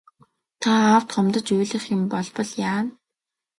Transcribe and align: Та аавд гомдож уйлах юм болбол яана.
Та 0.61 0.69
аавд 0.91 1.09
гомдож 1.15 1.47
уйлах 1.57 1.85
юм 1.95 2.01
болбол 2.11 2.49
яана. 2.71 2.91